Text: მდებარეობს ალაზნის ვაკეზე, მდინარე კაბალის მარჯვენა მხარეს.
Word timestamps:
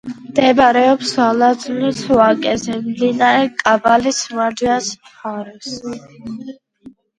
მდებარეობს 0.27 1.11
ალაზნის 1.25 1.99
ვაკეზე, 2.21 2.79
მდინარე 2.87 3.45
კაბალის 3.61 4.25
მარჯვენა 4.41 4.81
მხარეს. 4.89 5.81